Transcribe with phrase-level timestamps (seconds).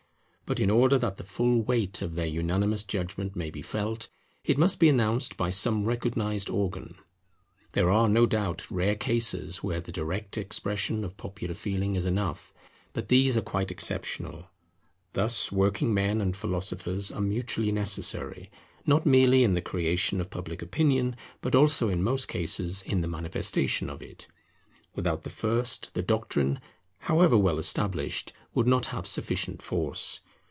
[0.47, 4.09] But in order that the full weight of their unanimous judgment may be felt,
[4.43, 6.95] it must be announced by some recognized organ.
[7.71, 12.53] There are, no doubt, rare cases where the direct expression of popular feeling is enough,
[12.91, 14.47] but these are quite exceptional.
[15.13, 18.51] Thus working men and philosophers are mutually necessary,
[18.85, 23.07] not merely in the creation of Public Opinion, but also in most cases in the
[23.07, 24.27] manifestation of it.
[24.95, 26.59] Without the first, the doctrine,
[26.97, 30.19] however well established, would not have sufficient force.